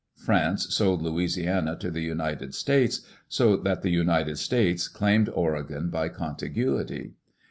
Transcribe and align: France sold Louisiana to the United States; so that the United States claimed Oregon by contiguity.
France 0.17 0.73
sold 0.73 1.03
Louisiana 1.03 1.75
to 1.77 1.91
the 1.91 2.01
United 2.01 2.55
States; 2.55 3.01
so 3.29 3.55
that 3.57 3.83
the 3.83 3.91
United 3.91 4.39
States 4.39 4.87
claimed 4.87 5.29
Oregon 5.29 5.91
by 5.91 6.09
contiguity. 6.09 7.11